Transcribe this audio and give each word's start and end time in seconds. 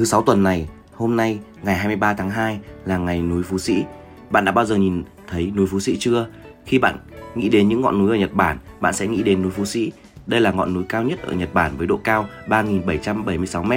Thứ 0.00 0.06
sáu 0.06 0.22
tuần 0.22 0.42
này, 0.42 0.68
hôm 0.94 1.16
nay 1.16 1.38
ngày 1.62 1.74
23 1.74 2.14
tháng 2.14 2.30
2 2.30 2.60
là 2.84 2.98
ngày 2.98 3.22
núi 3.22 3.42
Phú 3.42 3.58
Sĩ. 3.58 3.84
Bạn 4.30 4.44
đã 4.44 4.52
bao 4.52 4.64
giờ 4.64 4.76
nhìn 4.76 5.02
thấy 5.28 5.52
núi 5.56 5.66
Phú 5.66 5.80
Sĩ 5.80 5.96
chưa? 5.98 6.26
Khi 6.66 6.78
bạn 6.78 6.98
nghĩ 7.34 7.48
đến 7.48 7.68
những 7.68 7.80
ngọn 7.80 7.98
núi 7.98 8.10
ở 8.10 8.16
Nhật 8.16 8.32
Bản, 8.32 8.58
bạn 8.80 8.94
sẽ 8.94 9.06
nghĩ 9.06 9.22
đến 9.22 9.42
núi 9.42 9.50
Phú 9.50 9.64
Sĩ. 9.64 9.92
Đây 10.26 10.40
là 10.40 10.52
ngọn 10.52 10.74
núi 10.74 10.84
cao 10.88 11.02
nhất 11.02 11.22
ở 11.22 11.32
Nhật 11.32 11.54
Bản 11.54 11.72
với 11.76 11.86
độ 11.86 12.00
cao 12.04 12.26
3.776 12.48 13.62
m. 13.64 13.72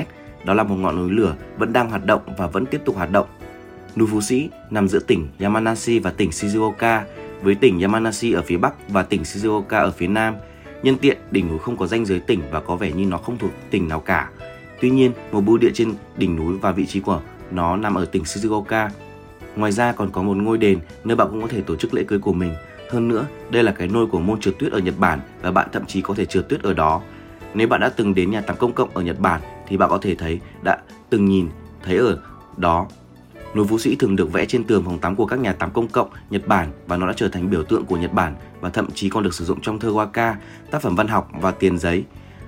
Đó 0.46 0.54
là 0.54 0.64
một 0.64 0.76
ngọn 0.76 0.96
núi 0.96 1.12
lửa 1.12 1.36
vẫn 1.58 1.74
đang 1.74 1.90
hoạt 1.90 2.06
động 2.06 2.22
và 2.38 2.48
vẫn 2.48 2.66
tiếp 2.66 2.82
tục 2.86 2.96
hoạt 2.96 3.12
động. 3.12 3.28
Núi 3.96 4.08
Phú 4.12 4.22
Sĩ 4.22 4.50
nằm 4.70 4.88
giữa 4.88 5.00
tỉnh 5.00 5.28
Yamanashi 5.40 6.00
và 6.00 6.12
tỉnh 6.12 6.30
Shizuoka, 6.30 7.02
với 7.42 7.56
tỉnh 7.56 7.80
Yamanashi 7.80 8.32
ở 8.32 8.42
phía 8.42 8.58
bắc 8.58 8.90
và 8.90 9.04
tỉnh 9.04 9.22
Shizuoka 9.22 9.82
ở 9.82 9.92
phía 9.92 10.08
nam. 10.08 10.36
Nhân 10.84 10.98
tiện, 10.98 11.18
đỉnh 11.32 11.48
núi 11.48 11.60
không 11.60 11.78
có 11.78 11.88
danh 11.88 12.06
giới 12.06 12.20
tỉnh 12.20 12.42
và 12.52 12.60
có 12.60 12.76
vẻ 12.76 12.92
như 12.92 13.06
nó 13.06 13.18
không 13.18 13.38
thuộc 13.38 13.52
tỉnh 13.70 13.88
nào 13.88 14.00
cả. 14.00 14.30
Tuy 14.84 14.90
nhiên, 14.90 15.12
một 15.32 15.42
bưu 15.42 15.58
điện 15.58 15.72
trên 15.74 15.94
đỉnh 16.18 16.36
núi 16.36 16.58
và 16.62 16.72
vị 16.72 16.86
trí 16.86 17.00
của 17.00 17.22
nó 17.52 17.76
nằm 17.76 17.96
ở 17.96 18.06
tỉnh 18.06 18.24
Shizuoka. 18.24 18.90
Ngoài 19.56 19.72
ra 19.72 19.92
còn 19.92 20.12
có 20.12 20.24
một 20.24 20.38
ngôi 20.38 20.58
đền 20.58 20.80
nơi 21.04 21.16
bạn 21.16 21.28
cũng 21.32 21.42
có 21.42 21.48
thể 21.48 21.62
tổ 21.62 21.76
chức 21.76 21.94
lễ 21.94 22.04
cưới 22.08 22.20
của 22.20 22.34
mình. 22.34 22.54
Hơn 22.92 23.08
nữa, 23.08 23.26
đây 23.50 23.64
là 23.64 23.72
cái 23.72 23.88
nôi 23.88 24.08
của 24.08 24.20
môn 24.20 24.40
trượt 24.40 24.60
tuyết 24.60 24.72
ở 24.72 24.80
Nhật 24.80 24.94
Bản 24.98 25.20
và 25.42 25.52
bạn 25.52 25.70
thậm 25.72 25.86
chí 25.86 26.02
có 26.02 26.14
thể 26.14 26.26
trượt 26.26 26.50
tuyết 26.50 26.62
ở 26.62 26.74
đó. 26.74 27.02
Nếu 27.54 27.68
bạn 27.68 27.82
đã 27.82 27.90
từng 27.90 28.16
đến 28.16 28.32
nhà 28.32 28.42
tắm 28.42 28.56
công 28.58 28.74
cộng 28.74 28.90
ở 28.94 29.02
Nhật 29.02 29.20
Bản 29.20 29.42
thì 29.68 29.78
bạn 29.78 29.90
có 29.90 29.98
thể 30.02 30.16
thấy 30.16 30.40
đã 30.64 30.78
từng 31.10 31.26
nhìn 31.26 31.50
thấy 31.84 31.98
ở 31.98 32.18
đó 32.58 32.88
Núi 33.56 33.66
Vũ 33.66 33.78
Sĩ 33.78 33.96
thường 33.96 34.16
được 34.16 34.34
vẽ 34.34 34.46
trên 34.46 34.64
tường 34.64 34.84
phòng 34.86 35.00
tắm 35.00 35.16
của 35.16 35.26
các 35.26 35.40
nhà 35.40 35.54
tắm 35.54 35.72
công 35.74 35.88
cộng 35.88 36.10
Nhật 36.30 36.48
Bản 36.48 36.72
và 36.88 36.98
nó 36.98 37.08
đã 37.08 37.14
trở 37.16 37.28
thành 37.28 37.50
biểu 37.50 37.64
tượng 37.64 37.86
của 37.86 37.98
Nhật 37.98 38.14
Bản 38.14 38.36
và 38.62 38.70
thậm 38.70 38.92
chí 38.92 39.10
còn 39.10 39.24
được 39.24 39.34
sử 39.34 39.46
dụng 39.46 39.62
trong 39.62 39.80
thơ 39.80 39.90
waka, 39.90 40.34
tác 40.72 40.82
phẩm 40.82 40.96
văn 40.96 41.08
học 41.08 41.30
và 41.42 41.52
tiền 41.52 41.78
giấy. 41.78 42.04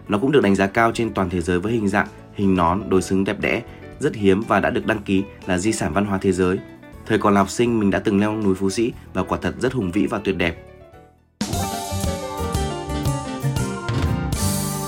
Nó 0.07 0.17
cũng 0.17 0.31
được 0.31 0.43
đánh 0.43 0.55
giá 0.55 0.67
cao 0.67 0.91
trên 0.91 1.13
toàn 1.13 1.29
thế 1.29 1.41
giới 1.41 1.59
với 1.59 1.73
hình 1.73 1.87
dạng, 1.87 2.07
hình 2.35 2.55
nón, 2.55 2.81
đối 2.89 3.01
xứng 3.01 3.23
đẹp 3.23 3.39
đẽ, 3.39 3.61
rất 3.99 4.15
hiếm 4.15 4.41
và 4.47 4.59
đã 4.59 4.69
được 4.69 4.85
đăng 4.85 5.01
ký 5.01 5.23
là 5.45 5.57
di 5.57 5.71
sản 5.71 5.93
văn 5.93 6.05
hóa 6.05 6.17
thế 6.21 6.31
giới. 6.31 6.59
Thời 7.05 7.17
còn 7.17 7.33
là 7.33 7.39
học 7.39 7.49
sinh 7.49 7.79
mình 7.79 7.91
đã 7.91 7.99
từng 7.99 8.19
leo 8.19 8.41
núi 8.41 8.55
Phú 8.55 8.69
Sĩ 8.69 8.93
và 9.13 9.23
quả 9.23 9.37
thật 9.41 9.55
rất 9.59 9.73
hùng 9.73 9.91
vĩ 9.91 10.07
và 10.07 10.19
tuyệt 10.23 10.37
đẹp. 10.37 10.65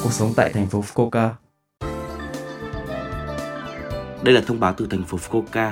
Cuộc 0.04 0.14
sống 0.14 0.34
tại 0.36 0.52
thành 0.54 0.68
phố 0.68 0.84
Fukuoka 0.94 1.30
Đây 4.24 4.34
là 4.34 4.42
thông 4.42 4.60
báo 4.60 4.74
từ 4.78 4.88
thành 4.90 5.04
phố 5.04 5.18
Fukuoka. 5.18 5.72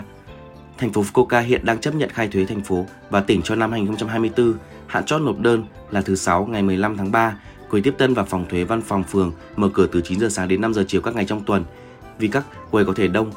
Thành 0.78 0.94
phố 0.94 1.04
Fukuoka 1.04 1.42
hiện 1.42 1.66
đang 1.66 1.80
chấp 1.80 1.96
nhận 1.96 2.10
khai 2.10 2.28
thuế 2.28 2.46
thành 2.46 2.62
phố 2.62 2.86
và 3.10 3.22
tỉnh 3.22 3.42
cho 3.42 3.56
năm 3.56 3.72
2024. 3.72 4.54
Hạn 4.88 5.06
chót 5.06 5.22
nộp 5.22 5.40
đơn 5.40 5.66
là 5.92 6.02
thứ 6.02 6.16
sáu 6.16 6.46
ngày 6.46 6.64
15 6.64 6.98
tháng 6.98 7.12
3. 7.12 7.38
Quầy 7.70 7.82
tiếp 7.82 7.96
tân 7.98 8.14
và 8.14 8.24
phòng 8.24 8.46
thuế 8.50 8.64
văn 8.64 8.82
phòng 8.82 9.04
phường 9.04 9.32
mở 9.56 9.70
cửa 9.74 9.88
từ 9.88 10.02
9 10.02 10.20
giờ 10.20 10.30
sáng 10.30 10.48
đến 10.48 10.62
5 10.62 10.74
giờ 10.74 10.84
chiều 10.88 11.02
các 11.02 11.16
ngày 11.16 11.26
trong 11.26 11.44
tuần. 11.44 11.64
Vì 12.20 12.28
các 12.28 12.46
quầy 12.72 12.86
có 12.86 12.94
thể 12.94 13.08
đông, 13.08 13.32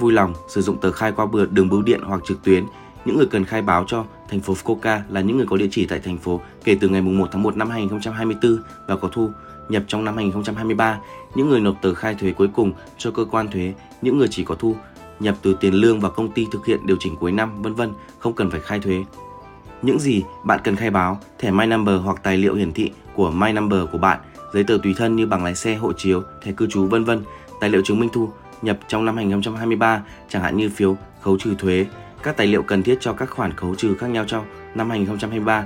vui 0.00 0.12
lòng 0.12 0.34
sử 0.48 0.62
dụng 0.62 0.80
tờ 0.80 0.92
khai 0.92 1.12
qua 1.12 1.26
bừa 1.26 1.46
đường 1.46 1.68
bưu 1.68 1.82
điện 1.82 2.00
hoặc 2.04 2.20
trực 2.26 2.42
tuyến. 2.42 2.64
Những 3.04 3.16
người 3.16 3.26
cần 3.26 3.44
khai 3.44 3.62
báo 3.62 3.84
cho 3.86 4.04
thành 4.28 4.40
phố 4.40 4.54
Fukuoka 4.54 5.00
là 5.08 5.20
những 5.20 5.36
người 5.36 5.46
có 5.46 5.56
địa 5.56 5.68
chỉ 5.70 5.86
tại 5.86 5.98
thành 5.98 6.18
phố 6.18 6.40
kể 6.64 6.76
từ 6.80 6.88
ngày 6.88 7.02
1 7.02 7.28
tháng 7.32 7.42
1 7.42 7.56
năm 7.56 7.70
2024 7.70 8.58
và 8.88 8.96
có 8.96 9.08
thu 9.12 9.30
nhập 9.68 9.82
trong 9.88 10.04
năm 10.04 10.16
2023, 10.16 10.98
những 11.34 11.48
người 11.48 11.60
nộp 11.60 11.82
tờ 11.82 11.94
khai 11.94 12.14
thuế 12.14 12.32
cuối 12.32 12.48
cùng 12.54 12.72
cho 12.98 13.10
cơ 13.10 13.24
quan 13.24 13.48
thuế, 13.48 13.74
những 14.02 14.18
người 14.18 14.28
chỉ 14.30 14.44
có 14.44 14.54
thu 14.54 14.76
nhập 15.20 15.36
từ 15.42 15.56
tiền 15.60 15.74
lương 15.74 16.00
và 16.00 16.08
công 16.08 16.32
ty 16.32 16.46
thực 16.52 16.66
hiện 16.66 16.86
điều 16.86 16.96
chỉnh 17.00 17.16
cuối 17.16 17.32
năm, 17.32 17.62
vân 17.62 17.74
vân, 17.74 17.92
không 18.18 18.32
cần 18.32 18.50
phải 18.50 18.60
khai 18.60 18.80
thuế. 18.80 19.04
Những 19.82 19.98
gì 19.98 20.22
bạn 20.44 20.60
cần 20.64 20.76
khai 20.76 20.90
báo, 20.90 21.18
thẻ 21.38 21.50
My 21.50 21.66
Number 21.66 22.00
hoặc 22.00 22.22
tài 22.22 22.38
liệu 22.38 22.54
hiển 22.54 22.72
thị 22.72 22.90
của 23.14 23.30
My 23.30 23.52
Number 23.52 23.80
của 23.92 23.98
bạn, 23.98 24.18
giấy 24.52 24.64
tờ 24.64 24.78
tùy 24.82 24.94
thân 24.96 25.16
như 25.16 25.26
bằng 25.26 25.44
lái 25.44 25.54
xe, 25.54 25.74
hộ 25.74 25.92
chiếu, 25.92 26.22
thẻ 26.42 26.52
cư 26.52 26.66
trú 26.66 26.86
vân 26.86 27.04
vân, 27.04 27.22
tài 27.60 27.70
liệu 27.70 27.82
chứng 27.84 28.00
minh 28.00 28.08
thu 28.12 28.28
nhập 28.62 28.78
trong 28.88 29.04
năm 29.04 29.16
2023, 29.16 30.02
chẳng 30.28 30.42
hạn 30.42 30.56
như 30.56 30.70
phiếu 30.70 30.96
khấu 31.20 31.38
trừ 31.38 31.54
thuế, 31.58 31.86
các 32.22 32.36
tài 32.36 32.46
liệu 32.46 32.62
cần 32.62 32.82
thiết 32.82 32.98
cho 33.00 33.12
các 33.12 33.30
khoản 33.30 33.56
khấu 33.56 33.74
trừ 33.74 33.94
khác 33.94 34.06
nhau 34.06 34.24
trong 34.28 34.44
năm 34.74 34.90
2023. 34.90 35.64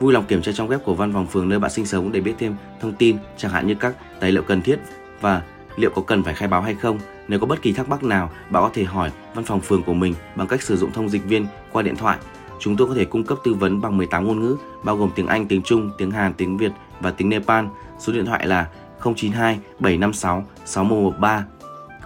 Vui 0.00 0.12
lòng 0.12 0.24
kiểm 0.24 0.42
tra 0.42 0.52
trong 0.52 0.68
web 0.68 0.78
của 0.78 0.94
văn 0.94 1.12
phòng 1.12 1.26
phường 1.26 1.48
nơi 1.48 1.58
bạn 1.58 1.70
sinh 1.70 1.86
sống 1.86 2.12
để 2.12 2.20
biết 2.20 2.34
thêm 2.38 2.54
thông 2.80 2.92
tin, 2.92 3.16
chẳng 3.36 3.52
hạn 3.52 3.66
như 3.66 3.74
các 3.74 3.94
tài 4.20 4.32
liệu 4.32 4.42
cần 4.42 4.62
thiết 4.62 4.78
và 5.20 5.42
liệu 5.76 5.90
có 5.90 6.02
cần 6.02 6.22
phải 6.22 6.34
khai 6.34 6.48
báo 6.48 6.62
hay 6.62 6.74
không. 6.74 6.98
Nếu 7.28 7.40
có 7.40 7.46
bất 7.46 7.62
kỳ 7.62 7.72
thắc 7.72 7.88
mắc 7.88 8.04
nào, 8.04 8.30
bạn 8.50 8.62
có 8.62 8.70
thể 8.74 8.84
hỏi 8.84 9.10
văn 9.34 9.44
phòng 9.44 9.60
phường 9.60 9.82
của 9.82 9.94
mình 9.94 10.14
bằng 10.36 10.46
cách 10.46 10.62
sử 10.62 10.76
dụng 10.76 10.92
thông 10.92 11.08
dịch 11.08 11.24
viên 11.24 11.46
qua 11.72 11.82
điện 11.82 11.96
thoại. 11.96 12.18
Chúng 12.60 12.76
tôi 12.76 12.88
có 12.88 12.94
thể 12.94 13.04
cung 13.04 13.24
cấp 13.24 13.38
tư 13.44 13.54
vấn 13.54 13.80
bằng 13.80 13.96
18 13.96 14.26
ngôn 14.26 14.40
ngữ, 14.40 14.56
bao 14.84 14.96
gồm 14.96 15.10
tiếng 15.14 15.26
Anh, 15.26 15.46
tiếng 15.46 15.62
Trung, 15.62 15.90
tiếng 15.98 16.10
Hàn, 16.10 16.34
tiếng 16.34 16.56
Việt 16.56 16.72
và 17.00 17.10
tiếng 17.10 17.28
Nepal. 17.28 17.64
Số 17.98 18.12
điện 18.12 18.26
thoại 18.26 18.46
là 18.46 18.68
092 19.04 19.58
756 19.78 20.44
6113 20.64 21.44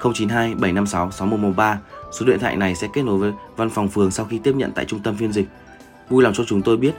092 0.03 0.55
756 0.55 1.11
6113. 1.11 1.79
Số 2.13 2.27
điện 2.27 2.39
thoại 2.39 2.57
này 2.57 2.75
sẽ 2.75 2.89
kết 2.93 3.03
nối 3.03 3.19
với 3.19 3.33
văn 3.57 3.71
phòng 3.71 3.89
phường 3.89 4.11
sau 4.11 4.27
khi 4.27 4.39
tiếp 4.39 4.55
nhận 4.55 4.73
tại 4.73 4.85
trung 4.85 5.01
tâm 5.01 5.17
phiên 5.17 5.33
dịch. 5.33 5.49
Vui 6.09 6.23
lòng 6.23 6.35
cho 6.35 6.45
chúng 6.45 6.63
tôi 6.63 6.77
biết 6.77 6.93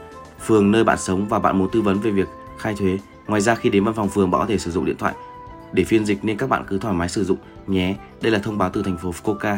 phường 0.46 0.72
nơi 0.72 0.84
bạn 0.84 0.98
sống 0.98 1.28
và 1.28 1.40
bạn 1.40 1.60
muốn 1.60 1.70
tư 1.72 1.82
vấn 1.82 2.00
về 2.00 2.12
việc 2.12 2.28
khai 2.58 2.76
thuế. 2.80 2.98
Ngoài 3.28 3.42
ra 3.42 3.56
khi 3.56 3.70
đến 3.70 3.84
văn 3.84 3.94
phòng 3.94 4.10
phường 4.10 4.32
bạn 4.32 4.42
có 4.42 4.48
thể 4.48 4.58
sử 4.58 4.72
dụng 4.72 4.86
điện 4.86 4.98
thoại 4.98 5.14
để 5.74 5.84
phiên 5.84 6.06
dịch 6.06 6.26
nên 6.26 6.38
các 6.38 6.50
bạn 6.50 6.64
cứ 6.68 6.78
thoải 6.78 6.94
mái 6.94 7.10
sử 7.10 7.24
dụng 7.24 7.38
nhé. 7.68 7.96
Đây 8.22 8.32
là 8.32 8.40
thông 8.40 8.58
báo 8.58 8.70
từ 8.74 8.84
thành 8.84 8.98
phố 8.98 9.12
Fukuoka. 9.12 9.58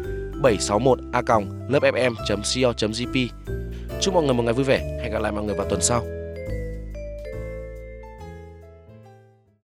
761a.lớpfm.co.jp 0.41 3.29
Chúc 4.01 4.13
mọi 4.13 4.23
người 4.23 4.33
một 4.33 4.43
ngày 4.43 4.53
vui 4.53 4.63
vẻ. 4.63 4.99
Hẹn 5.03 5.11
gặp 5.11 5.21
lại 5.21 5.31
mọi 5.31 5.43
người 5.43 5.55
vào 5.55 5.69
tuần 5.69 5.81
sau. 5.81 6.03